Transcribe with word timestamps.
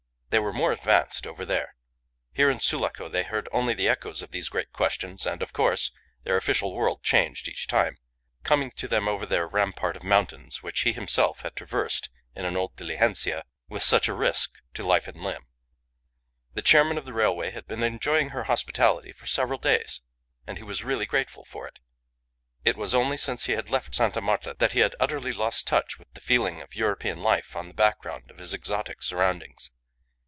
They 0.33 0.39
were 0.39 0.53
more 0.53 0.71
advanced 0.71 1.27
over 1.27 1.45
there. 1.45 1.75
Here 2.31 2.49
in 2.49 2.61
Sulaco 2.61 3.09
they 3.09 3.23
heard 3.23 3.49
only 3.51 3.73
the 3.73 3.89
echoes 3.89 4.21
of 4.21 4.31
these 4.31 4.47
great 4.47 4.71
questions, 4.71 5.25
and, 5.25 5.41
of 5.41 5.51
course, 5.51 5.91
their 6.23 6.37
official 6.37 6.73
world 6.73 7.03
changed 7.03 7.49
each 7.49 7.67
time, 7.67 7.97
coming 8.43 8.71
to 8.77 8.87
them 8.87 9.09
over 9.09 9.25
their 9.25 9.45
rampart 9.45 9.97
of 9.97 10.05
mountains 10.05 10.63
which 10.63 10.79
he 10.83 10.93
himself 10.93 11.41
had 11.41 11.53
traversed 11.57 12.07
in 12.33 12.45
an 12.45 12.55
old 12.55 12.77
diligencia, 12.77 13.43
with 13.67 13.83
such 13.83 14.07
a 14.07 14.13
risk 14.13 14.53
to 14.73 14.85
life 14.85 15.05
and 15.05 15.21
limb. 15.21 15.47
The 16.53 16.61
chairman 16.61 16.97
of 16.97 17.03
the 17.03 17.11
railway 17.11 17.51
had 17.51 17.67
been 17.67 17.83
enjoying 17.83 18.29
her 18.29 18.45
hospitality 18.45 19.11
for 19.11 19.25
several 19.27 19.59
days, 19.59 19.99
and 20.47 20.57
he 20.57 20.63
was 20.63 20.81
really 20.81 21.05
grateful 21.05 21.43
for 21.43 21.67
it. 21.67 21.79
It 22.63 22.77
was 22.77 22.95
only 22.95 23.17
since 23.17 23.47
he 23.47 23.51
had 23.51 23.69
left 23.69 23.93
Sta. 23.93 24.21
Marta 24.21 24.55
that 24.59 24.71
he 24.71 24.79
had 24.79 24.95
utterly 24.97 25.33
lost 25.33 25.67
touch 25.67 25.99
with 25.99 26.09
the 26.13 26.21
feeling 26.21 26.61
of 26.61 26.73
European 26.73 27.21
life 27.21 27.53
on 27.53 27.67
the 27.67 27.73
background 27.73 28.31
of 28.31 28.37
his 28.39 28.53
exotic 28.53 29.03
surroundings. 29.03 29.71